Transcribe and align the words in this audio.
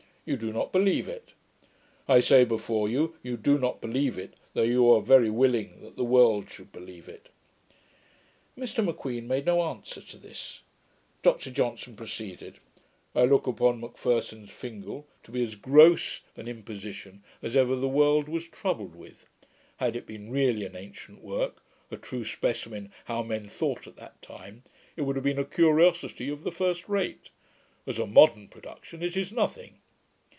You 0.23 0.37
do 0.37 0.53
not 0.53 0.71
believe 0.71 1.07
it. 1.09 1.33
I 2.07 2.19
say 2.19 2.45
before 2.45 2.87
you, 2.87 3.15
you 3.23 3.37
do 3.37 3.57
not 3.57 3.81
believe 3.81 4.19
it, 4.19 4.35
though 4.53 4.61
you 4.61 4.87
are 4.91 5.01
very 5.01 5.31
willing 5.31 5.81
that 5.81 5.97
the 5.97 6.03
world 6.03 6.47
should 6.47 6.71
believe 6.71 7.09
it.' 7.09 7.29
Mr 8.55 8.85
M'Queen 8.85 9.27
made 9.27 9.47
no 9.47 9.63
answer 9.63 9.99
to 9.99 10.17
this. 10.17 10.61
Dr 11.23 11.49
Johnson 11.49 11.95
proceeded, 11.95 12.59
'I 13.15 13.25
look 13.25 13.47
upon 13.47 13.81
M'Pherson's 13.81 14.51
Fingal 14.51 15.07
to 15.23 15.31
be 15.31 15.41
as 15.41 15.55
gross 15.55 16.21
an 16.37 16.47
imposition 16.47 17.23
as 17.41 17.55
ever 17.55 17.75
the 17.75 17.87
world 17.89 18.29
was 18.29 18.47
troubled 18.47 18.95
with. 18.95 19.25
Had 19.77 19.95
it 19.95 20.05
been 20.05 20.29
really 20.31 20.65
an 20.65 20.75
ancient 20.75 21.23
work, 21.23 21.63
a 21.89 21.97
true 21.97 22.23
specimen 22.25 22.91
how 23.05 23.23
men 23.23 23.45
thought 23.45 23.87
at 23.87 23.95
that 23.95 24.21
time, 24.21 24.61
it 24.95 25.01
would 25.01 25.15
have 25.15 25.25
been 25.25 25.39
a 25.39 25.43
curiosity 25.43 26.29
of 26.29 26.43
the 26.43 26.51
first 26.51 26.87
rate. 26.87 27.31
As 27.87 27.97
a 27.97 28.05
modern 28.05 28.47
production, 28.49 29.01
it 29.01 29.17
is 29.17 29.31
nothing.' 29.31 29.79